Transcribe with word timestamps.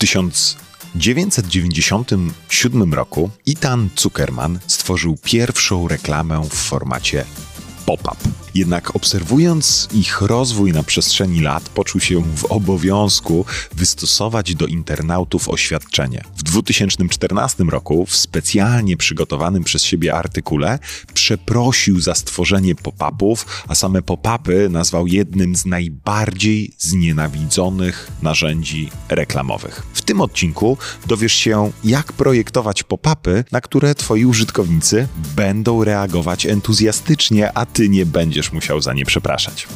1997 0.00 2.94
roku 2.94 3.30
Ethan 3.48 3.88
Zuckerman 3.96 4.58
stworzył 4.66 5.18
pierwszą 5.22 5.88
reklamę 5.88 6.42
w 6.50 6.54
formacie 6.54 7.24
pop-up. 7.86 8.39
Jednak 8.54 8.96
obserwując 8.96 9.88
ich 9.92 10.20
rozwój 10.20 10.72
na 10.72 10.82
przestrzeni 10.82 11.40
lat, 11.40 11.68
poczuł 11.68 12.00
się 12.00 12.22
w 12.36 12.44
obowiązku 12.44 13.44
wystosować 13.72 14.54
do 14.54 14.66
internautów 14.66 15.48
oświadczenie. 15.48 16.24
W 16.36 16.42
2014 16.42 17.64
roku 17.64 18.06
w 18.06 18.16
specjalnie 18.16 18.96
przygotowanym 18.96 19.64
przez 19.64 19.82
siebie 19.82 20.14
artykule 20.14 20.78
przeprosił 21.14 22.00
za 22.00 22.14
stworzenie 22.14 22.74
pop-upów, 22.74 23.64
a 23.68 23.74
same 23.74 24.02
pop-upy 24.02 24.70
nazwał 24.70 25.06
jednym 25.06 25.56
z 25.56 25.66
najbardziej 25.66 26.74
znienawidzonych 26.78 28.10
narzędzi 28.22 28.90
reklamowych. 29.08 29.82
Tym 30.10 30.20
odcinku 30.20 30.78
dowiesz 31.06 31.32
się, 31.32 31.70
jak 31.84 32.12
projektować 32.12 32.82
pop-upy, 32.82 33.44
na 33.52 33.60
które 33.60 33.94
twoi 33.94 34.24
użytkownicy 34.24 35.08
będą 35.36 35.84
reagować 35.84 36.46
entuzjastycznie, 36.46 37.52
a 37.58 37.66
ty 37.66 37.88
nie 37.88 38.06
będziesz 38.06 38.52
musiał 38.52 38.80
za 38.80 38.92
nie 38.92 39.04
przepraszać. 39.04 39.66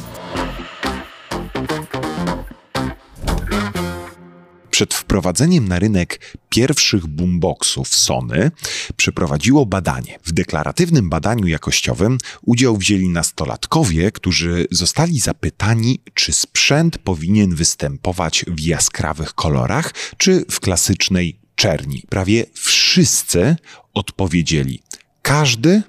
Przed 4.75 4.93
wprowadzeniem 4.93 5.67
na 5.67 5.79
rynek 5.79 6.35
pierwszych 6.49 7.07
boomboxów 7.07 7.95
Sony 7.95 8.51
przeprowadziło 8.97 9.65
badanie. 9.65 10.19
W 10.23 10.31
deklaratywnym 10.31 11.09
badaniu 11.09 11.47
jakościowym 11.47 12.17
udział 12.41 12.77
wzięli 12.77 13.09
nastolatkowie, 13.09 14.11
którzy 14.11 14.67
zostali 14.71 15.19
zapytani, 15.19 15.99
czy 16.13 16.33
sprzęt 16.33 16.97
powinien 16.97 17.55
występować 17.55 18.45
w 18.47 18.59
jaskrawych 18.59 19.33
kolorach, 19.33 19.93
czy 20.17 20.45
w 20.49 20.59
klasycznej 20.59 21.39
czerni. 21.55 22.03
Prawie 22.09 22.45
wszyscy 22.53 23.55
odpowiedzieli: 23.93 24.83
każdy 25.21 25.83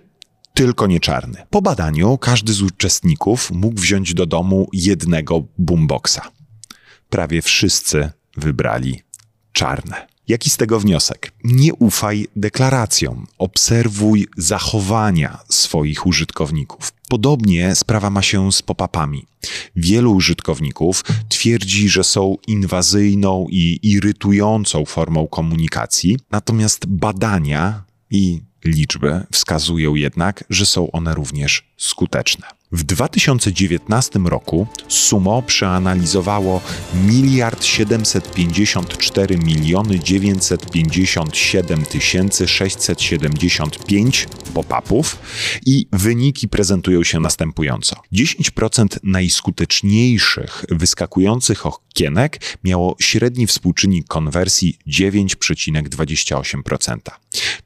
tylko 0.54 0.86
nie 0.86 1.00
czarny. 1.00 1.46
Po 1.50 1.62
badaniu 1.62 2.18
każdy 2.18 2.52
z 2.52 2.62
uczestników 2.62 3.50
mógł 3.50 3.80
wziąć 3.80 4.14
do 4.14 4.26
domu 4.26 4.68
jednego 4.72 5.42
boomboxa. 5.58 6.20
Prawie 7.10 7.42
wszyscy 7.42 8.10
wybrali 8.36 9.02
czarne. 9.52 10.06
Jaki 10.28 10.50
z 10.50 10.56
tego 10.56 10.80
wniosek? 10.80 11.32
Nie 11.44 11.74
ufaj 11.74 12.26
deklaracjom, 12.36 13.26
obserwuj 13.38 14.26
zachowania 14.36 15.38
swoich 15.48 16.06
użytkowników. 16.06 16.92
Podobnie 17.08 17.74
sprawa 17.74 18.10
ma 18.10 18.22
się 18.22 18.52
z 18.52 18.62
pop-upami. 18.62 19.26
Wielu 19.76 20.14
użytkowników 20.14 21.04
twierdzi, 21.28 21.88
że 21.88 22.04
są 22.04 22.36
inwazyjną 22.46 23.46
i 23.50 23.78
irytującą 23.82 24.84
formą 24.84 25.26
komunikacji, 25.26 26.18
natomiast 26.30 26.86
badania 26.86 27.84
i 28.10 28.42
liczby 28.64 29.26
wskazują 29.32 29.94
jednak, 29.94 30.44
że 30.50 30.66
są 30.66 30.90
one 30.90 31.14
również 31.14 31.72
skuteczne. 31.76 32.46
W 32.72 32.84
2019 32.84 34.18
roku 34.18 34.66
Sumo 34.88 35.42
przeanalizowało 35.42 36.60
miliard 37.06 37.64
754 37.64 39.38
miliony 39.38 39.98
957 39.98 41.84
tysięcy 41.84 42.48
675 42.48 44.26
pop-upów 44.54 45.18
i 45.66 45.86
wyniki 45.92 46.48
prezentują 46.48 47.02
się 47.02 47.20
następująco. 47.20 47.96
10% 48.12 48.86
najskuteczniejszych 49.02 50.64
wyskakujących 50.68 51.66
okienek 51.66 52.40
miało 52.64 52.96
średni 53.00 53.46
współczynnik 53.46 54.08
konwersji 54.08 54.78
9,28%. 54.88 56.98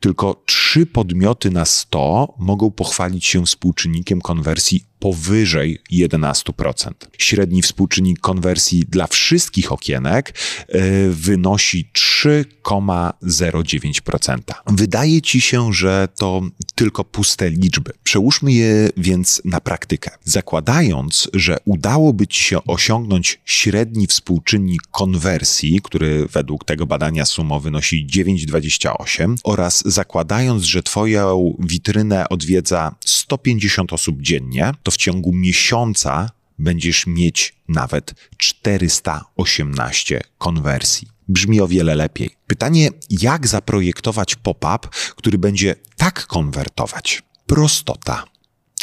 Tylko 0.01 0.43
3 0.47 0.70
podmioty 0.93 1.51
na 1.51 1.65
100 1.65 2.35
mogą 2.39 2.71
pochwalić 2.71 3.27
się 3.27 3.47
współczynnikiem 3.47 4.21
konwersji 4.21 4.85
powyżej 5.01 5.79
11%. 5.93 6.91
Średni 7.19 7.63
współczynnik 7.63 8.21
konwersji 8.21 8.85
dla 8.89 9.07
wszystkich 9.07 9.73
okienek 9.73 10.35
e, 10.69 10.81
wynosi 11.11 11.91
3,09%. 12.25 14.39
Wydaje 14.67 15.23
ci 15.23 15.41
się, 15.41 15.73
że 15.73 16.09
to 16.19 16.43
tylko 16.75 17.05
puste 17.05 17.51
liczby. 17.51 17.93
Przełóżmy 18.05 18.53
je 18.53 18.91
więc 18.97 19.43
na 19.45 19.61
praktykę. 19.61 20.11
Zakładając, 20.25 21.29
że 21.35 21.57
udałoby 21.65 22.27
ci 22.27 22.43
się 22.43 22.65
osiągnąć 22.65 23.41
średni 23.45 24.07
współczynnik 24.07 24.83
konwersji, 24.91 25.81
który 25.83 26.27
według 26.27 26.65
tego 26.65 26.87
badania 26.87 27.25
sumo 27.25 27.61
wynosi 27.61 28.07
9,28 28.07 29.37
oraz 29.45 29.83
zakładając, 29.87 30.60
że 30.65 30.83
twoją 30.83 31.57
witrynę 31.59 32.29
odwiedza 32.29 32.95
150 33.05 33.93
osób 33.93 34.23
dziennie, 34.23 34.73
to 34.83 34.91
w 34.91 34.97
ciągu 34.97 35.33
miesiąca 35.33 36.31
będziesz 36.59 37.07
mieć 37.07 37.55
nawet 37.69 38.15
418 38.37 40.21
konwersji. 40.39 41.09
Brzmi 41.29 41.61
o 41.61 41.69
wiele 41.69 41.95
lepiej. 41.95 42.31
Pytanie, 42.47 42.91
jak 43.11 43.47
zaprojektować 43.47 44.37
pop-up, 44.37 44.89
który 45.17 45.39
będzie 45.39 45.75
tak 45.97 46.27
konwertować? 46.27 47.23
Prostota, 47.47 48.25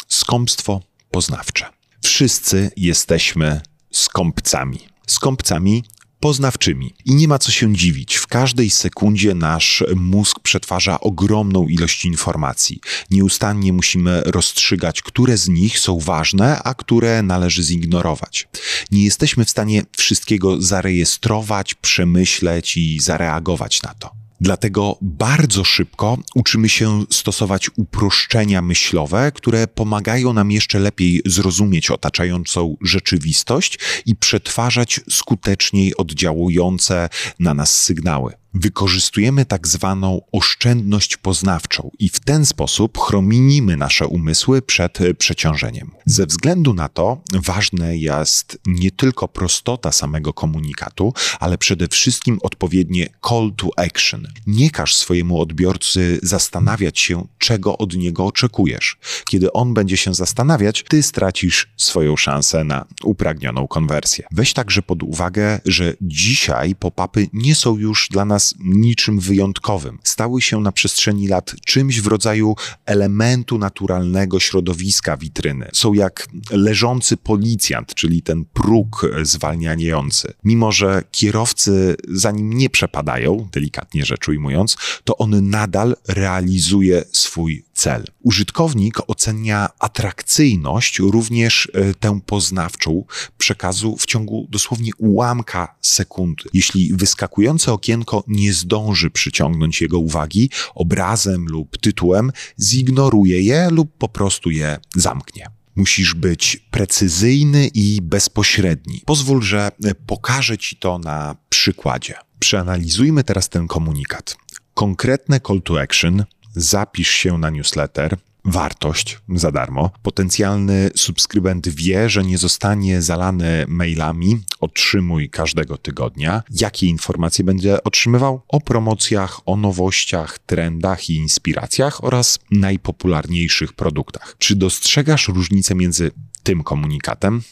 skąpstwo 0.08 0.82
poznawcze. 1.10 1.66
Wszyscy 2.04 2.70
jesteśmy 2.76 3.60
skąpcami. 3.90 4.80
Skąpcami 5.06 5.84
poznawczymi. 6.20 6.94
I 7.04 7.14
nie 7.14 7.28
ma 7.28 7.38
co 7.38 7.50
się 7.50 7.74
dziwić, 7.74 8.16
w 8.16 8.26
każdej 8.26 8.70
sekundzie 8.70 9.34
nasz 9.34 9.84
mózg 9.96 10.40
przetwarza 10.40 11.00
ogromną 11.00 11.68
ilość 11.68 12.04
informacji. 12.04 12.80
Nieustannie 13.10 13.72
musimy 13.72 14.22
rozstrzygać, 14.26 15.02
które 15.02 15.36
z 15.36 15.48
nich 15.48 15.78
są 15.78 15.98
ważne, 15.98 16.62
a 16.62 16.74
które 16.74 17.22
należy 17.22 17.62
zignorować. 17.62 18.48
Nie 18.90 19.04
jesteśmy 19.04 19.44
w 19.44 19.50
stanie 19.50 19.82
wszystkiego 19.96 20.62
zarejestrować, 20.62 21.74
przemyśleć 21.74 22.76
i 22.76 23.00
zareagować 23.00 23.82
na 23.82 23.94
to. 23.94 24.27
Dlatego 24.40 24.98
bardzo 25.02 25.64
szybko 25.64 26.18
uczymy 26.34 26.68
się 26.68 27.04
stosować 27.10 27.70
uproszczenia 27.76 28.62
myślowe, 28.62 29.32
które 29.34 29.66
pomagają 29.66 30.32
nam 30.32 30.50
jeszcze 30.50 30.78
lepiej 30.78 31.22
zrozumieć 31.26 31.90
otaczającą 31.90 32.76
rzeczywistość 32.80 33.78
i 34.06 34.16
przetwarzać 34.16 35.00
skuteczniej 35.10 35.96
oddziałujące 35.96 37.08
na 37.38 37.54
nas 37.54 37.80
sygnały. 37.80 38.32
Wykorzystujemy 38.60 39.44
tak 39.44 39.68
zwaną 39.68 40.20
oszczędność 40.32 41.16
poznawczą 41.16 41.90
i 41.98 42.08
w 42.08 42.20
ten 42.20 42.46
sposób 42.46 42.98
chrominimy 42.98 43.76
nasze 43.76 44.06
umysły 44.06 44.62
przed 44.62 44.98
przeciążeniem. 45.18 45.90
Ze 46.06 46.26
względu 46.26 46.74
na 46.74 46.88
to 46.88 47.20
ważne 47.32 47.96
jest 47.96 48.58
nie 48.66 48.90
tylko 48.90 49.28
prostota 49.28 49.92
samego 49.92 50.32
komunikatu, 50.32 51.12
ale 51.40 51.58
przede 51.58 51.88
wszystkim 51.88 52.38
odpowiednie 52.42 53.08
call 53.28 53.52
to 53.56 53.68
action. 53.76 54.26
Nie 54.46 54.70
każ 54.70 54.94
swojemu 54.94 55.40
odbiorcy 55.40 56.20
zastanawiać 56.22 57.00
się, 57.00 57.26
czego 57.38 57.78
od 57.78 57.96
niego 57.96 58.26
oczekujesz. 58.26 58.96
Kiedy 59.30 59.52
on 59.52 59.74
będzie 59.74 59.96
się 59.96 60.14
zastanawiać, 60.14 60.84
ty 60.88 61.02
stracisz 61.02 61.68
swoją 61.76 62.16
szansę 62.16 62.64
na 62.64 62.84
upragnioną 63.04 63.68
konwersję. 63.68 64.26
Weź 64.32 64.52
także 64.52 64.82
pod 64.82 65.02
uwagę, 65.02 65.60
że 65.64 65.94
dzisiaj 66.00 66.74
pop-upy 66.74 67.28
nie 67.32 67.54
są 67.54 67.76
już 67.76 68.08
dla 68.10 68.24
nas 68.24 68.47
niczym 68.58 69.20
wyjątkowym. 69.20 69.98
Stały 70.02 70.42
się 70.42 70.60
na 70.60 70.72
przestrzeni 70.72 71.28
lat 71.28 71.54
czymś 71.64 72.00
w 72.00 72.06
rodzaju 72.06 72.56
elementu 72.86 73.58
naturalnego 73.58 74.40
środowiska 74.40 75.16
witryny. 75.16 75.68
Są 75.72 75.92
jak 75.92 76.28
leżący 76.50 77.16
policjant, 77.16 77.94
czyli 77.94 78.22
ten 78.22 78.44
próg 78.44 79.06
zwalniający. 79.22 80.32
Mimo, 80.44 80.72
że 80.72 81.02
kierowcy 81.10 81.96
za 82.08 82.30
nim 82.30 82.52
nie 82.52 82.70
przepadają, 82.70 83.48
delikatnie 83.52 84.04
rzecz 84.04 84.28
ujmując, 84.28 84.76
to 85.04 85.16
on 85.16 85.50
nadal 85.50 85.96
realizuje 86.08 87.04
swój 87.12 87.67
cel. 87.78 88.04
Użytkownik 88.22 89.10
ocenia 89.10 89.68
atrakcyjność, 89.78 90.98
również 90.98 91.68
e, 91.74 91.94
tę 91.94 92.20
poznawczą 92.26 93.04
przekazu 93.38 93.96
w 93.96 94.06
ciągu 94.06 94.46
dosłownie 94.50 94.90
ułamka 94.98 95.74
sekundy. 95.80 96.44
Jeśli 96.54 96.94
wyskakujące 96.94 97.72
okienko 97.72 98.24
nie 98.28 98.52
zdąży 98.52 99.10
przyciągnąć 99.10 99.80
jego 99.80 99.98
uwagi 99.98 100.50
obrazem 100.74 101.46
lub 101.46 101.78
tytułem, 101.78 102.32
zignoruje 102.60 103.42
je 103.42 103.70
lub 103.70 103.96
po 103.98 104.08
prostu 104.08 104.50
je 104.50 104.78
zamknie. 104.96 105.46
Musisz 105.76 106.14
być 106.14 106.56
precyzyjny 106.70 107.66
i 107.74 108.02
bezpośredni. 108.02 109.02
Pozwól, 109.06 109.42
że 109.42 109.70
pokażę 110.06 110.58
Ci 110.58 110.76
to 110.76 110.98
na 110.98 111.36
przykładzie. 111.48 112.14
Przeanalizujmy 112.38 113.24
teraz 113.24 113.48
ten 113.48 113.66
komunikat. 113.66 114.36
Konkretne 114.74 115.40
call 115.40 115.62
to 115.62 115.80
action, 115.80 116.24
zapisz 116.54 117.10
się 117.10 117.38
na 117.38 117.50
newsletter, 117.50 118.16
wartość 118.44 119.18
za 119.34 119.52
darmo. 119.52 119.90
Potencjalny 120.02 120.90
subskrybent 120.96 121.68
wie, 121.68 122.10
że 122.10 122.24
nie 122.24 122.38
zostanie 122.38 123.02
zalany 123.02 123.64
mailami. 123.68 124.40
Otrzymuj 124.60 125.30
każdego 125.30 125.76
tygodnia. 125.76 126.42
Jakie 126.60 126.86
informacje 126.86 127.44
będzie 127.44 127.84
otrzymywał? 127.84 128.42
O 128.48 128.60
promocjach, 128.60 129.40
o 129.46 129.56
nowościach, 129.56 130.38
trendach 130.38 131.10
i 131.10 131.14
inspiracjach 131.14 132.04
oraz 132.04 132.38
najpopularniejszych 132.50 133.72
produktach. 133.72 134.36
Czy 134.38 134.56
dostrzegasz 134.56 135.28
różnicę 135.28 135.74
między 135.74 136.10
tym 136.42 136.62
komunikatem 136.62 137.42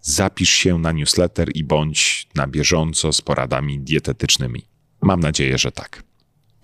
zapisz 0.00 0.50
się 0.50 0.78
na 0.78 0.92
newsletter 0.92 1.48
i 1.54 1.64
bądź 1.64 2.28
na 2.34 2.46
bieżąco 2.46 3.12
z 3.12 3.20
poradami 3.20 3.80
dietetycznymi. 3.80 4.62
Mam 5.02 5.20
nadzieję, 5.20 5.58
że 5.58 5.72
tak. 5.72 6.02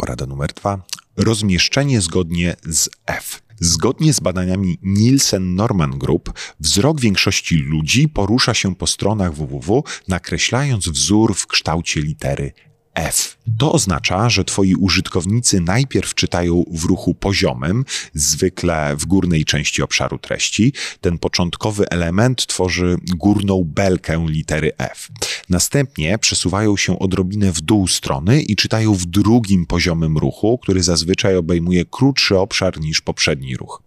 Porada 0.03 0.27
numer 0.27 0.53
dwa. 0.53 0.83
Rozmieszczenie 1.17 2.01
zgodnie 2.01 2.57
z 2.63 2.89
F. 3.07 3.43
Zgodnie 3.61 4.13
z 4.13 4.21
badaniami 4.21 4.79
Nielsen 4.83 5.55
Norman 5.55 5.99
Group, 5.99 6.33
wzrok 6.61 7.01
większości 7.01 7.57
ludzi 7.57 8.09
porusza 8.09 8.55
się 8.55 8.75
po 8.75 8.87
stronach 8.87 9.35
www, 9.35 9.85
nakreślając 10.09 10.89
wzór 10.89 11.35
w 11.35 11.47
kształcie 11.47 12.01
litery 12.01 12.53
F. 12.95 13.37
To 13.59 13.73
oznacza, 13.73 14.31
że 14.31 14.45
twoi 14.45 14.75
użytkownicy 14.75 15.61
najpierw 15.61 16.15
czytają 16.15 16.65
w 16.71 16.85
ruchu 16.85 17.15
poziomym, 17.15 17.85
zwykle 18.15 18.97
w 18.97 19.07
górnej 19.07 19.45
części 19.45 19.83
obszaru 19.83 20.19
treści. 20.19 20.73
Ten 21.01 21.19
początkowy 21.19 21.89
element 21.89 22.47
tworzy 22.47 22.97
górną 23.17 23.65
belkę 23.67 24.27
litery 24.29 24.73
F. 24.79 25.09
Następnie 25.49 26.19
przesuwają 26.19 26.77
się 26.77 26.99
odrobinę 26.99 27.53
w 27.53 27.61
dół 27.61 27.89
strony 27.89 28.43
i 28.43 28.57
czytają 28.57 28.95
w 28.95 29.07
drugim 29.07 29.67
poziomym 29.67 30.19
ruchu, 30.19 30.59
który 30.59 30.83
zazwyczaj 30.83 31.37
obejmuje 31.37 31.85
krótszy 31.85 32.39
obszar 32.39 32.81
niż 32.81 33.01
poprzedni 33.01 33.57
ruch. 33.57 33.83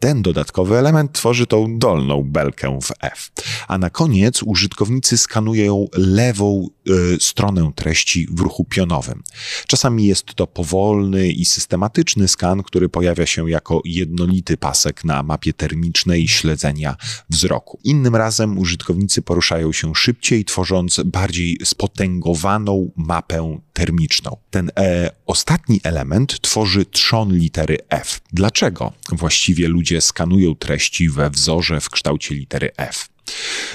Ten 0.00 0.22
dodatkowy 0.22 0.76
element 0.76 1.12
tworzy 1.12 1.46
tą 1.46 1.78
dolną 1.78 2.24
belkę 2.24 2.78
w 2.82 2.92
F. 3.00 3.30
A 3.68 3.78
na 3.78 3.90
koniec 3.90 4.42
użytkownicy 4.42 5.18
skanują 5.18 5.88
lewą 5.96 6.68
y, 6.88 7.16
stronę 7.20 7.72
treści 7.74 8.28
w 8.30 8.40
ruchu 8.40 8.64
pionowym. 8.64 9.22
Czasami 9.66 10.06
jest 10.06 10.34
to 10.34 10.46
powolny 10.46 11.28
i 11.28 11.44
systematyczny 11.44 12.28
skan, 12.28 12.62
który 12.62 12.88
pojawia 12.88 13.26
się 13.26 13.50
jako 13.50 13.82
jednolity 13.84 14.56
pasek 14.56 15.04
na 15.04 15.22
mapie 15.22 15.52
termicznej 15.52 16.28
śledzenia 16.28 16.96
wzroku. 17.30 17.78
Innym 17.84 18.16
razem 18.16 18.58
użytkownicy 18.58 19.22
poruszają 19.22 19.72
się 19.72 19.94
szybciej, 19.94 20.44
tworząc 20.44 21.00
bardziej 21.04 21.58
spotęgowaną 21.64 22.90
mapę 22.96 23.58
termiczną. 23.78 24.36
Ten 24.50 24.70
e, 24.78 25.10
ostatni 25.26 25.80
element 25.84 26.40
tworzy 26.40 26.84
trzon 26.84 27.32
litery 27.32 27.78
F. 27.90 28.20
Dlaczego 28.32 28.92
właściwie 29.12 29.68
ludzie 29.68 30.00
skanują 30.00 30.54
treści 30.54 31.08
we 31.08 31.30
wzorze 31.30 31.80
w 31.80 31.90
kształcie 31.90 32.34
litery 32.34 32.70
F? 32.76 33.08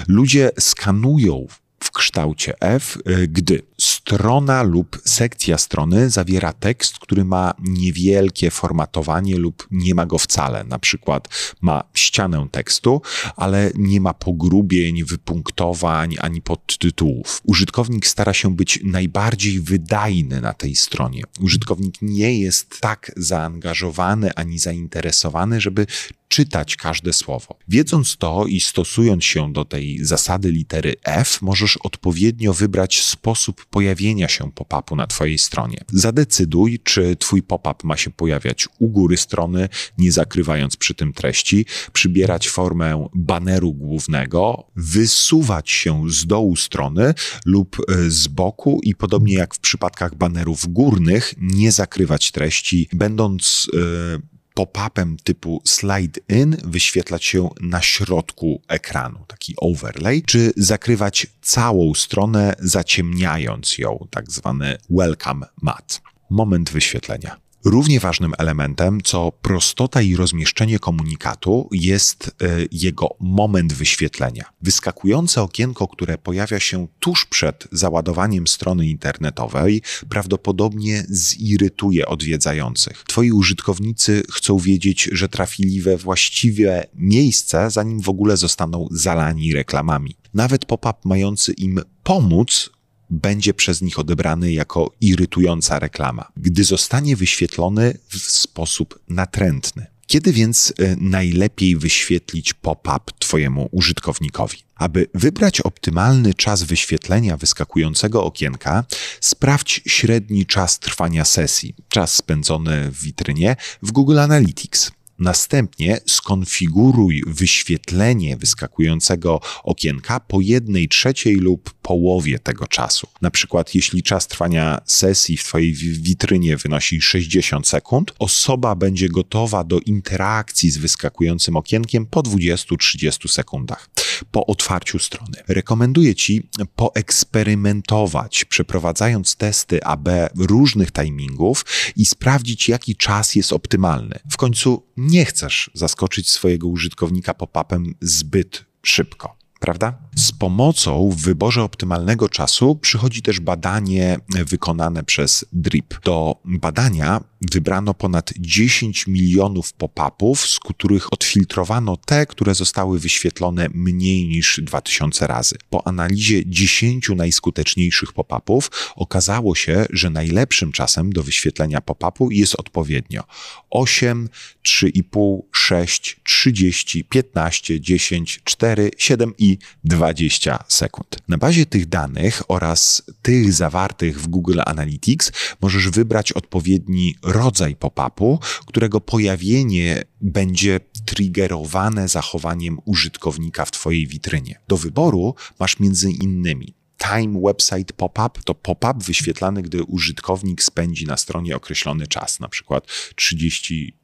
Ludzie 0.07 0.51
skanują 0.59 1.47
w 1.79 1.91
kształcie 1.91 2.53
F, 2.61 2.97
e, 3.05 3.27
gdy 3.27 3.61
strona 3.83 4.63
lub 4.63 5.01
sekcja 5.05 5.57
strony 5.57 6.09
zawiera 6.09 6.53
tekst, 6.53 6.99
który 6.99 7.25
ma 7.25 7.53
niewielkie 7.59 8.51
formatowanie 8.51 9.35
lub 9.37 9.67
nie 9.71 9.95
ma 9.95 10.05
go 10.05 10.17
wcale. 10.17 10.63
Na 10.63 10.79
przykład 10.79 11.27
ma 11.61 11.83
ścianę 11.93 12.47
tekstu, 12.51 13.01
ale 13.35 13.71
nie 13.75 14.01
ma 14.01 14.13
pogrubień, 14.13 15.03
wypunktowań 15.03 16.15
ani 16.19 16.41
podtytułów. 16.41 17.41
Użytkownik 17.43 18.07
stara 18.07 18.33
się 18.33 18.55
być 18.55 18.79
najbardziej 18.83 19.59
wydajny 19.59 20.41
na 20.41 20.53
tej 20.53 20.75
stronie. 20.75 21.23
Użytkownik 21.39 21.95
nie 22.01 22.39
jest 22.39 22.79
tak 22.79 23.11
zaangażowany 23.17 24.33
ani 24.35 24.59
zainteresowany, 24.59 25.61
żeby 25.61 25.85
czytać 26.33 26.75
każde 26.75 27.13
słowo. 27.13 27.57
Wiedząc 27.67 28.17
to 28.17 28.45
i 28.47 28.59
stosując 28.59 29.25
się 29.25 29.53
do 29.53 29.65
tej 29.65 30.05
zasady 30.05 30.51
litery 30.51 30.95
F, 31.03 31.41
możesz 31.41 31.77
odpowiednio 31.77 32.53
wybrać 32.53 33.01
sposób 33.01 33.65
pojawienia 33.73 34.27
się 34.27 34.51
pop-upu 34.51 34.95
na 34.95 35.07
Twojej 35.07 35.37
stronie. 35.37 35.77
Zadecyduj, 35.91 36.79
czy 36.83 37.15
Twój 37.15 37.43
pop-up 37.43 37.75
ma 37.83 37.97
się 37.97 38.11
pojawiać 38.11 38.67
u 38.79 38.87
góry 38.87 39.17
strony, 39.17 39.69
nie 39.97 40.11
zakrywając 40.11 40.77
przy 40.77 40.93
tym 40.93 41.13
treści, 41.13 41.65
przybierać 41.93 42.49
formę 42.49 43.07
baneru 43.15 43.73
głównego, 43.73 44.67
wysuwać 44.75 45.71
się 45.71 46.03
z 46.09 46.25
dołu 46.25 46.55
strony 46.55 47.13
lub 47.45 47.77
e, 47.79 48.09
z 48.09 48.27
boku 48.27 48.79
i 48.83 48.95
podobnie 48.95 49.33
jak 49.33 49.55
w 49.55 49.59
przypadkach 49.59 50.15
banerów 50.15 50.73
górnych, 50.73 51.33
nie 51.37 51.71
zakrywać 51.71 52.31
treści, 52.31 52.89
będąc 52.93 53.67
yy, 53.73 54.32
pop-upem 54.53 55.17
typu 55.23 55.61
slide 55.65 56.19
in 56.29 56.57
wyświetlać 56.63 57.25
się 57.25 57.49
na 57.61 57.81
środku 57.81 58.61
ekranu, 58.67 59.25
taki 59.27 59.53
overlay, 59.57 60.23
czy 60.25 60.51
zakrywać 60.57 61.27
całą 61.41 61.93
stronę, 61.93 62.55
zaciemniając 62.59 63.77
ją, 63.77 64.07
tak 64.09 64.31
zwany 64.31 64.77
welcome 64.89 65.45
mat. 65.61 66.01
Moment 66.29 66.71
wyświetlenia. 66.71 67.42
Równie 67.65 67.99
ważnym 67.99 68.33
elementem, 68.37 69.01
co 69.03 69.31
prostota 69.41 70.01
i 70.01 70.15
rozmieszczenie 70.15 70.79
komunikatu, 70.79 71.69
jest 71.71 72.27
e, 72.27 72.47
jego 72.71 73.09
moment 73.19 73.73
wyświetlenia. 73.73 74.45
Wyskakujące 74.61 75.41
okienko, 75.41 75.87
które 75.87 76.17
pojawia 76.17 76.59
się 76.59 76.87
tuż 76.99 77.25
przed 77.25 77.67
załadowaniem 77.71 78.47
strony 78.47 78.87
internetowej, 78.87 79.81
prawdopodobnie 80.09 81.05
zirytuje 81.09 82.05
odwiedzających. 82.05 83.03
Twoi 83.07 83.31
użytkownicy 83.31 84.23
chcą 84.31 84.57
wiedzieć, 84.57 85.09
że 85.11 85.29
trafili 85.29 85.81
we 85.81 85.97
właściwe 85.97 86.87
miejsce, 86.95 87.71
zanim 87.71 88.01
w 88.01 88.09
ogóle 88.09 88.37
zostaną 88.37 88.87
zalani 88.91 89.53
reklamami. 89.53 90.15
Nawet 90.33 90.65
pop-up 90.65 90.99
mający 91.03 91.53
im 91.53 91.81
pomóc 92.03 92.69
będzie 93.13 93.53
przez 93.53 93.81
nich 93.81 93.99
odebrany 93.99 94.51
jako 94.51 94.91
irytująca 95.01 95.79
reklama, 95.79 96.31
gdy 96.37 96.63
zostanie 96.63 97.15
wyświetlony 97.15 97.97
w 98.09 98.17
sposób 98.17 98.99
natrętny. 99.09 99.85
Kiedy 100.07 100.33
więc 100.33 100.73
e, 100.79 100.95
najlepiej 100.95 101.75
wyświetlić 101.75 102.53
pop-up 102.53 102.99
Twojemu 103.19 103.69
użytkownikowi? 103.71 104.57
Aby 104.75 105.07
wybrać 105.13 105.61
optymalny 105.61 106.33
czas 106.33 106.63
wyświetlenia 106.63 107.37
wyskakującego 107.37 108.23
okienka, 108.23 108.85
sprawdź 109.21 109.81
średni 109.87 110.45
czas 110.45 110.79
trwania 110.79 111.25
sesji, 111.25 111.75
czas 111.89 112.13
spędzony 112.13 112.91
w 112.91 113.01
witrynie 113.01 113.55
w 113.83 113.91
Google 113.91 114.19
Analytics. 114.19 114.91
Następnie 115.23 115.99
skonfiguruj 116.07 117.23
wyświetlenie 117.27 118.37
wyskakującego 118.37 119.41
okienka 119.63 120.19
po 120.19 120.41
jednej 120.41 120.87
trzeciej 120.87 121.35
lub 121.35 121.73
połowie 121.73 122.39
tego 122.39 122.67
czasu. 122.67 123.07
Na 123.21 123.31
przykład, 123.31 123.75
jeśli 123.75 124.03
czas 124.03 124.27
trwania 124.27 124.81
sesji 124.85 125.37
w 125.37 125.43
Twojej 125.43 125.73
witrynie 125.73 126.57
wynosi 126.57 127.01
60 127.01 127.67
sekund, 127.67 128.13
osoba 128.19 128.75
będzie 128.75 129.09
gotowa 129.09 129.63
do 129.63 129.79
interakcji 129.79 130.71
z 130.71 130.77
wyskakującym 130.77 131.57
okienkiem 131.57 132.05
po 132.05 132.21
20-30 132.21 133.27
sekundach 133.27 133.89
po 134.31 134.45
otwarciu 134.45 134.99
strony. 134.99 135.37
Rekomenduję 135.47 136.15
Ci 136.15 136.49
poeksperymentować, 136.75 138.45
przeprowadzając 138.45 139.35
testy 139.35 139.83
AB 139.83 140.09
różnych 140.37 140.91
timingów 140.91 141.65
i 141.95 142.05
sprawdzić, 142.05 142.69
jaki 142.69 142.95
czas 142.95 143.35
jest 143.35 143.53
optymalny. 143.53 144.19
W 144.31 144.37
końcu 144.37 144.83
nie 144.97 145.25
chcesz 145.25 145.71
zaskoczyć 145.73 146.29
swojego 146.29 146.67
użytkownika 146.67 147.33
pop-upem 147.33 147.93
zbyt 148.01 148.65
szybko 148.81 149.43
prawda? 149.63 149.93
Z 150.15 150.31
pomocą 150.31 151.09
w 151.09 151.21
wyborze 151.21 151.63
optymalnego 151.63 152.29
czasu 152.29 152.75
przychodzi 152.75 153.21
też 153.21 153.39
badanie 153.39 154.19
wykonane 154.29 155.03
przez 155.03 155.45
DRIP. 155.53 155.99
Do 156.03 156.35
badania 156.45 157.23
wybrano 157.51 157.93
ponad 157.93 158.33
10 158.39 159.07
milionów 159.07 159.73
pop-upów, 159.73 160.47
z 160.47 160.59
których 160.59 161.13
odfiltrowano 161.13 161.97
te, 161.97 162.25
które 162.25 162.55
zostały 162.55 162.99
wyświetlone 162.99 163.67
mniej 163.73 164.27
niż 164.27 164.59
2000 164.63 165.27
razy. 165.27 165.55
Po 165.69 165.87
analizie 165.87 166.45
10 166.45 167.09
najskuteczniejszych 167.09 168.13
pop-upów 168.13 168.71
okazało 168.95 169.55
się, 169.55 169.85
że 169.89 170.09
najlepszym 170.09 170.71
czasem 170.71 171.13
do 171.13 171.23
wyświetlenia 171.23 171.81
pop-upu 171.81 172.31
jest 172.31 172.55
odpowiednio 172.55 173.23
8, 173.69 174.29
3,5, 174.65 175.39
6, 175.51 176.19
30, 176.23 177.03
15, 177.03 177.81
10, 177.81 178.41
4, 178.43 178.91
7 178.97 179.33
i 179.37 179.57
20 180.03 180.63
sekund. 180.67 181.17
Na 181.27 181.37
bazie 181.37 181.65
tych 181.65 181.85
danych 181.85 182.41
oraz 182.47 183.03
tych 183.21 183.53
zawartych 183.53 184.21
w 184.21 184.27
Google 184.27 184.59
Analytics 184.65 185.31
możesz 185.61 185.89
wybrać 185.89 186.31
odpowiedni 186.31 187.15
rodzaj 187.23 187.75
pop-upu, 187.75 188.39
którego 188.65 189.01
pojawienie 189.01 190.03
będzie 190.21 190.79
triggerowane 191.05 192.07
zachowaniem 192.07 192.79
użytkownika 192.85 193.65
w 193.65 193.71
Twojej 193.71 194.07
witrynie. 194.07 194.59
Do 194.67 194.77
wyboru 194.77 195.35
masz 195.59 195.79
między 195.79 196.11
innymi 196.11 196.75
time 196.97 197.41
website 197.41 197.93
pop-up 197.93 198.41
to 198.45 198.55
pop-up 198.55 198.93
wyświetlany, 199.05 199.61
gdy 199.61 199.83
użytkownik 199.83 200.63
spędzi 200.63 201.05
na 201.05 201.17
stronie 201.17 201.55
określony 201.55 202.07
czas, 202.07 202.39
na 202.39 202.49
przykład 202.49 202.87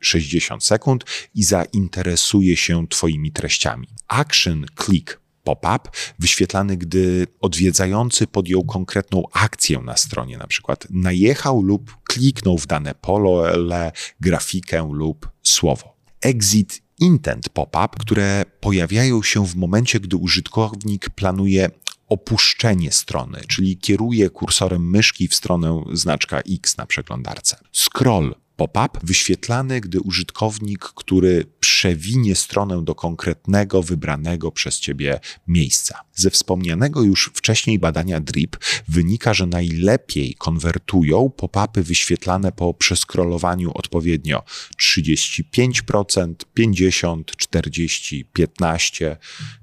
30-60 0.03 0.59
sekund 0.59 1.05
i 1.35 1.43
zainteresuje 1.43 2.57
się 2.57 2.87
Twoimi 2.87 3.31
treściami. 3.31 3.87
Action 4.07 4.65
click 4.85 5.19
pop-up 5.55 5.89
wyświetlany, 6.19 6.77
gdy 6.77 7.27
odwiedzający 7.41 8.27
podjął 8.27 8.63
konkretną 8.63 9.23
akcję 9.33 9.79
na 9.79 9.97
stronie, 9.97 10.37
na 10.37 10.47
przykład 10.47 10.87
najechał 10.89 11.61
lub 11.61 11.97
kliknął 12.03 12.57
w 12.57 12.67
dane 12.67 12.95
pole, 12.95 13.91
grafikę 14.19 14.89
lub 14.91 15.29
słowo. 15.43 15.95
Exit 16.21 16.81
intent 16.99 17.49
pop-up, 17.49 17.87
które 17.99 18.45
pojawiają 18.59 19.23
się 19.23 19.45
w 19.45 19.55
momencie, 19.55 19.99
gdy 19.99 20.17
użytkownik 20.17 21.09
planuje 21.09 21.69
opuszczenie 22.07 22.91
strony, 22.91 23.41
czyli 23.47 23.77
kieruje 23.77 24.29
kursorem 24.29 24.89
myszki 24.89 25.27
w 25.27 25.35
stronę 25.35 25.83
znaczka 25.93 26.39
X 26.39 26.77
na 26.77 26.85
przeglądarce. 26.85 27.57
Scroll 27.71 28.35
pop-up 28.59 28.99
wyświetlany, 29.03 29.81
gdy 29.81 29.99
użytkownik, 29.99 30.79
który 30.79 31.45
przewinie 31.59 32.35
stronę 32.35 32.83
do 32.83 32.95
konkretnego, 32.95 33.83
wybranego 33.83 34.51
przez 34.51 34.79
Ciebie 34.79 35.19
miejsca. 35.47 35.99
Ze 36.13 36.29
wspomnianego 36.29 37.01
już 37.01 37.31
wcześniej 37.33 37.79
badania 37.79 38.19
DRIP 38.19 38.57
wynika, 38.87 39.33
że 39.33 39.45
najlepiej 39.45 40.35
konwertują 40.35 41.29
pop-upy 41.37 41.83
wyświetlane 41.83 42.51
po 42.51 42.73
przeskrolowaniu 42.73 43.71
odpowiednio 43.73 44.43
35%, 44.81 46.35
50%, 46.57 47.23
40%, 47.23 48.23
15%, 48.37 49.15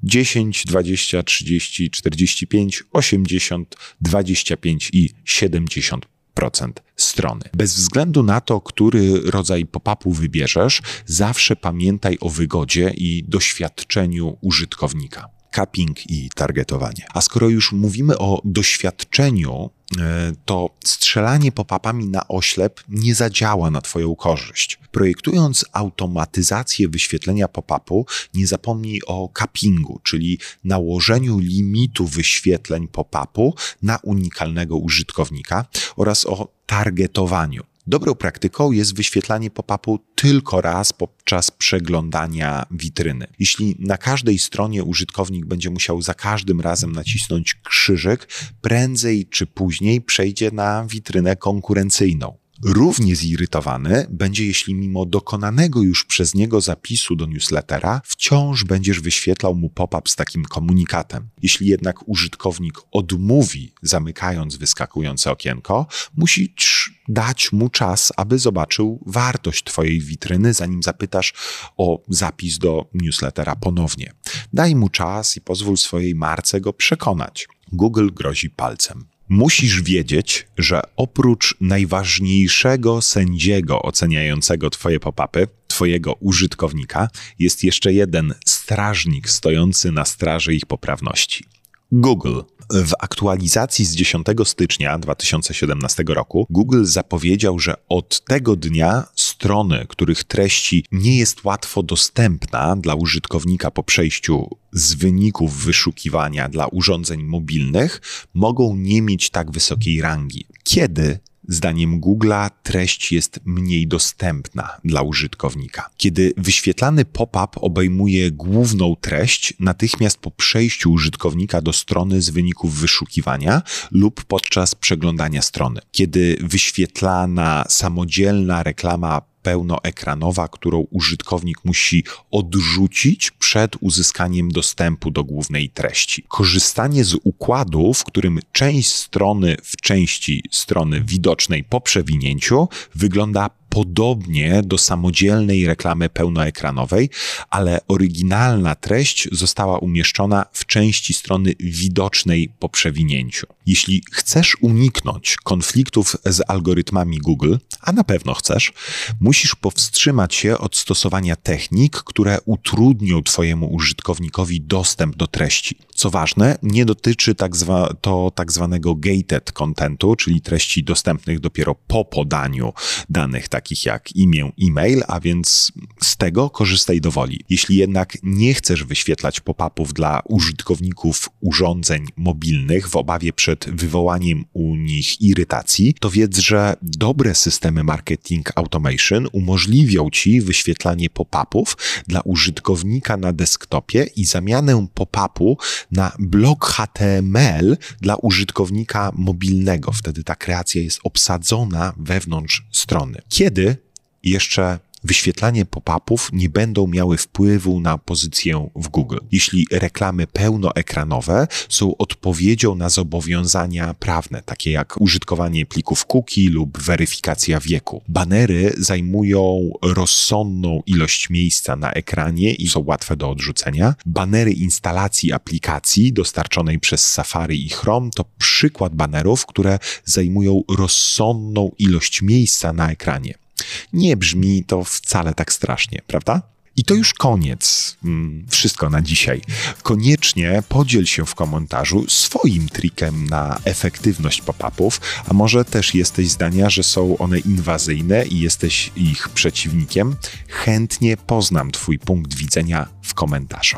10%, 0.05 0.50
20%, 0.67 1.23
30%, 1.23 1.91
45%, 1.91 2.83
80%, 2.93 3.65
25% 4.03 4.91
i 4.93 5.11
70% 5.26 6.86
strony. 7.07 7.45
Bez 7.55 7.75
względu 7.75 8.23
na 8.23 8.41
to, 8.41 8.61
który 8.61 9.21
rodzaj 9.21 9.67
pop-upu 9.67 10.13
wybierzesz, 10.13 10.83
zawsze 11.07 11.57
pamiętaj 11.57 12.19
o 12.21 12.31
wygodzie 12.31 12.93
i 12.97 13.25
doświadczeniu 13.29 14.37
użytkownika 14.41 15.36
capping 15.57 16.11
i 16.11 16.31
targetowanie. 16.35 17.07
A 17.15 17.21
skoro 17.21 17.49
już 17.49 17.73
mówimy 17.73 18.19
o 18.19 18.41
doświadczeniu, 18.45 19.71
e, 19.99 20.33
to 20.45 20.71
strzelanie 20.85 21.53
pop-upami 21.53 22.09
na 22.09 22.29
oślep 22.29 22.81
nie 22.89 23.15
zadziała 23.15 23.71
na 23.71 23.81
Twoją 23.81 24.17
korzyść. 24.17 24.79
Projektując 24.93 25.65
automatyzację 25.73 26.89
wyświetlenia 26.89 27.49
pop-upu, 27.49 28.05
nie 28.35 28.47
zapomnij 28.47 29.01
o 29.07 29.29
cappingu, 29.29 30.01
czyli 30.03 30.39
nałożeniu 30.65 31.39
limitu 31.39 32.07
wyświetleń 32.07 32.89
pop-upu 32.89 33.55
na 33.83 33.99
unikalnego 34.03 34.77
użytkownika 34.77 35.65
oraz 35.97 36.27
o 36.27 36.49
targetowaniu. 36.67 37.63
Dobrą 37.89 38.15
praktyką 38.15 38.73
jest 38.73 38.97
wyświetlanie 38.97 39.51
pop-upu 39.51 39.99
tylko 40.26 40.61
raz 40.61 40.92
podczas 40.92 41.50
przeglądania 41.50 42.66
witryny. 42.71 43.26
Jeśli 43.38 43.76
na 43.78 43.99
każdej 43.99 44.38
stronie 44.38 44.85
użytkownik 44.85 45.47
będzie 45.47 45.71
musiał 45.71 46.02
za 46.02 46.14
każdym 46.14 46.61
razem 46.61 46.92
nacisnąć 46.92 47.54
krzyżyk, 47.54 48.28
prędzej 48.61 49.26
czy 49.26 49.47
później 49.47 50.00
przejdzie 50.00 50.50
na 50.50 50.87
witrynę 50.87 51.37
konkurencyjną. 51.37 52.46
Równie 52.63 53.17
zirytowany 53.17 54.07
będzie, 54.11 54.47
jeśli 54.47 54.75
mimo 54.75 55.07
dokonanego 55.07 55.83
już 55.83 56.05
przez 56.05 56.35
niego 56.35 56.61
zapisu 56.61 57.17
do 57.17 57.27
newslettera 57.27 58.01
wciąż 58.05 58.65
będziesz 58.65 59.01
wyświetlał 59.01 59.55
mu 59.55 59.71
pop-up 59.71 60.11
z 60.11 60.17
takim 60.17 60.45
komunikatem. 60.45 61.29
Jeśli 61.43 61.67
jednak 61.67 62.09
użytkownik 62.09 62.75
odmówi, 62.93 63.73
zamykając 63.83 64.57
wyskakujące 64.57 65.31
okienko, 65.31 65.87
musisz 66.17 66.95
dać 67.09 67.53
mu 67.53 67.69
czas, 67.69 68.13
aby 68.17 68.39
zobaczył 68.39 69.01
wartość 69.07 69.65
Twojej 69.65 70.01
witryny, 70.01 70.55
zanim 70.55 70.83
zapytasz 70.83 71.35
o 71.77 72.03
zapis 72.09 72.59
do 72.59 72.91
newslettera 72.95 73.57
ponownie. 73.57 74.13
Daj 74.53 74.75
mu 74.75 74.89
czas 74.89 75.37
i 75.37 75.41
pozwól 75.41 75.77
swojej 75.77 76.15
marce 76.15 76.61
go 76.61 76.73
przekonać. 76.73 77.49
Google 77.73 78.09
grozi 78.13 78.51
palcem. 78.51 79.15
Musisz 79.28 79.83
wiedzieć, 79.83 80.47
że 80.59 80.83
oprócz 80.97 81.56
najważniejszego 81.61 83.02
sędziego 83.02 83.83
oceniającego 83.83 84.71
Twoje 84.71 85.00
pop-upy, 85.00 85.49
Twojego 85.68 86.12
użytkownika, 86.12 87.09
jest 87.38 87.64
jeszcze 87.64 87.92
jeden 87.92 88.35
strażnik 88.47 89.28
stojący 89.28 89.92
na 89.92 90.04
straży 90.04 90.54
ich 90.54 90.66
poprawności. 90.66 91.56
Google. 91.93 92.40
W 92.71 92.93
aktualizacji 93.00 93.85
z 93.85 93.95
10 93.95 94.26
stycznia 94.45 94.99
2017 94.99 96.05
roku 96.09 96.47
Google 96.50 96.85
zapowiedział, 96.85 97.59
że 97.59 97.75
od 97.88 98.25
tego 98.25 98.57
dnia 98.57 99.05
strony, 99.16 99.87
których 99.88 100.25
treści 100.25 100.85
nie 100.93 101.19
jest 101.19 101.45
łatwo 101.45 101.83
dostępna 101.83 102.76
dla 102.76 102.95
użytkownika 102.95 103.71
po 103.71 103.83
przejściu 103.83 104.49
z 104.73 104.95
wyników 104.95 105.64
wyszukiwania 105.64 106.49
dla 106.49 106.66
urządzeń 106.66 107.23
mobilnych, 107.23 108.00
mogą 108.35 108.76
nie 108.76 109.02
mieć 109.02 109.31
tak 109.31 109.50
wysokiej 109.50 110.00
rangi. 110.00 110.47
Kiedy 110.64 111.19
Zdaniem 111.49 112.00
Google'a 112.00 112.50
treść 112.62 113.12
jest 113.12 113.41
mniej 113.45 113.88
dostępna 113.88 114.69
dla 114.85 115.03
użytkownika. 115.03 115.91
Kiedy 115.97 116.33
wyświetlany 116.37 117.05
pop-up 117.05 117.61
obejmuje 117.61 118.31
główną 118.31 118.97
treść 119.00 119.55
natychmiast 119.61 120.19
po 120.19 120.31
przejściu 120.31 120.93
użytkownika 120.93 121.61
do 121.61 121.73
strony 121.73 122.23
z 122.23 122.31
wyników 122.31 122.75
wyszukiwania 122.75 123.62
lub 123.91 124.25
podczas 124.25 124.75
przeglądania 124.75 125.43
strony. 125.43 125.81
Kiedy 125.93 126.37
wyświetlana 126.41 127.65
samodzielna 127.69 128.62
reklama 128.62 129.23
pełnoekranowa, 129.47 130.49
którą 130.49 130.87
użytkownik 130.91 131.65
musi 131.65 132.05
odrzucić 132.31 133.31
przed 133.31 133.76
uzyskaniem 133.81 134.50
dostępu 134.50 135.11
do 135.11 135.25
głównej 135.25 135.71
treści. 135.71 136.25
Korzystanie 136.29 137.05
z 137.05 137.17
układu, 137.25 137.95
w 137.95 138.05
którym 138.05 138.41
część 138.53 138.95
strony 138.95 139.57
w 139.62 139.76
części 139.76 140.43
strony 140.50 141.00
widocznej 141.00 141.65
po 141.65 141.81
przewinięciu 141.81 142.69
wygląda 142.95 143.50
podobnie 143.76 144.62
do 144.64 144.78
samodzielnej 144.78 145.66
reklamy 145.66 146.09
pełnoekranowej, 146.09 147.11
ale 147.50 147.80
oryginalna 147.88 148.75
treść 148.75 149.28
została 149.33 149.78
umieszczona 149.78 150.47
w 150.52 150.66
części 150.66 151.14
strony 151.14 151.54
widocznej 151.61 152.49
po 152.59 152.68
przewinięciu. 152.68 153.47
Jeśli 153.66 154.02
chcesz 154.12 154.56
uniknąć 154.61 155.37
konfliktów 155.45 156.16
z 156.25 156.40
algorytmami 156.49 157.18
Google, 157.18 157.56
a 157.80 157.92
na 157.92 158.04
pewno 158.04 158.35
chcesz, 158.35 158.73
musisz 159.21 159.54
powstrzymać 159.54 160.35
się 160.35 160.59
od 160.59 160.76
stosowania 160.76 161.37
technik, 161.37 161.97
które 161.97 162.38
utrudnią 162.45 163.23
Twojemu 163.23 163.75
użytkownikowi 163.75 164.61
dostęp 164.61 165.16
do 165.16 165.26
treści. 165.26 165.78
Co 165.97 166.11
ważne, 166.11 166.59
nie 166.62 166.85
dotyczy 166.85 167.35
tak 167.35 167.57
zwa, 167.57 167.95
to 168.00 168.33
tak 168.35 168.53
zwanego 168.53 168.95
gated 168.95 169.53
contentu, 169.53 170.17
czyli 170.17 170.41
treści 170.41 170.85
dostępnych 170.85 171.41
dopiero 171.41 171.75
po 171.75 172.05
podaniu 172.05 172.73
danych 173.11 173.49
takich 173.49 173.87
jak 173.87 174.17
imię, 174.17 174.53
e-mail, 174.62 175.03
a 175.09 175.21
więc 175.21 175.73
z 176.03 176.17
tego 176.17 176.50
korzystaj 176.50 177.00
do 177.00 177.11
woli. 177.11 177.45
Jeśli 177.50 177.76
jednak 177.76 178.19
nie 178.23 178.55
chcesz 178.55 178.85
wyświetlać 178.85 179.41
pop-upów 179.41 179.93
dla 179.93 180.23
użytkowników 180.25 181.29
urządzeń 181.47 182.07
mobilnych 182.17 182.88
w 182.88 182.97
obawie 182.97 183.33
przed 183.33 183.71
wywołaniem 183.71 184.45
u 184.53 184.76
nich 184.76 185.23
irytacji, 185.23 185.95
to 186.00 186.11
wiedz, 186.11 186.38
że 186.38 186.76
dobre 186.83 187.35
systemy 187.35 187.85
marketing 187.85 188.53
automation 188.55 189.29
umożliwią 189.33 190.11
ci 190.11 190.41
wyświetlanie 190.41 191.11
pop-upów 191.11 191.76
dla 192.07 192.21
użytkownika 192.21 193.17
na 193.17 193.33
desktopie 193.33 194.07
i 194.17 194.25
zamianę 194.25 194.87
pop-upu 194.95 195.57
na 195.93 196.12
blok 196.19 196.65
HTML 196.65 197.76
dla 198.00 198.17
użytkownika 198.17 199.12
mobilnego. 199.15 199.93
Wtedy 199.93 200.25
ta 200.25 200.35
kreacja 200.35 200.83
jest 200.83 201.00
obsadzona 201.05 201.93
wewnątrz 201.97 202.67
strony. 202.73 203.19
Kiedy 203.29 203.76
jeszcze 204.23 204.79
wyświetlanie 205.05 205.65
pop-upów 205.65 206.31
nie 206.33 206.49
będą 206.49 206.87
miały 206.87 207.17
wpływu 207.17 207.81
na 207.81 207.99
pozycję 207.99 208.69
w 208.76 208.88
Google. 208.88 209.19
Jeśli 209.33 209.67
reklamy 209.73 210.26
pełnoekranowe 210.26 211.47
są 211.69 211.97
odpowiedzią 211.97 212.75
na 212.75 212.88
zobowiązania 212.88 213.95
prawne, 213.95 214.43
takie 214.43 214.71
jak 214.71 215.00
użytkowanie 215.00 215.67
plików 215.67 216.07
cookie 216.07 216.50
lub 216.50 216.79
weryfikacja 216.79 217.61
wieku. 217.61 218.03
Banery 218.09 218.75
zajmują 218.79 219.71
rozsądną 219.83 220.83
ilość 220.87 221.31
miejsca 221.31 221.76
na 221.76 221.93
ekranie 221.93 222.55
i 222.55 222.69
są 222.69 222.85
łatwe 222.87 223.17
do 223.17 223.31
odrzucenia. 223.31 223.95
Banery 224.07 224.53
instalacji 224.53 225.33
aplikacji 225.33 226.12
dostarczonej 226.12 226.81
przez 226.81 227.11
Safari 227.11 227.67
i 227.67 227.69
Chrome 227.69 228.11
to 228.15 228.25
przykład 228.38 228.95
banerów, 228.95 229.47
które 229.47 229.79
zajmują 230.05 230.62
rozsądną 230.69 231.71
ilość 231.79 232.23
miejsca 232.23 232.73
na 232.73 232.91
ekranie. 232.91 233.46
Nie 233.92 234.16
brzmi 234.16 234.64
to 234.64 234.85
wcale 234.85 235.35
tak 235.35 235.52
strasznie, 235.52 236.02
prawda? 236.06 236.42
I 236.76 236.85
to 236.85 236.94
już 236.94 237.14
koniec. 237.14 237.96
Mm, 238.04 238.46
wszystko 238.49 238.90
na 238.90 239.02
dzisiaj. 239.02 239.40
Koniecznie 239.82 240.62
podziel 240.68 241.06
się 241.06 241.26
w 241.26 241.35
komentarzu 241.35 242.04
swoim 242.08 242.68
trikiem 242.68 243.26
na 243.26 243.58
efektywność 243.64 244.42
pop-upów, 244.42 245.00
a 245.28 245.35
może 245.35 245.64
też 245.64 245.94
jesteś 245.94 246.28
zdania, 246.28 246.70
że 246.70 246.82
są 246.82 247.18
one 247.18 247.38
inwazyjne 247.38 248.26
i 248.26 248.40
jesteś 248.40 248.92
ich 248.96 249.28
przeciwnikiem. 249.28 250.16
Chętnie 250.49 251.16
poznam 251.16 251.70
Twój 251.70 251.99
punkt 251.99 252.35
widzenia 252.35 252.88
w 253.02 253.14
komentarzu. 253.14 253.76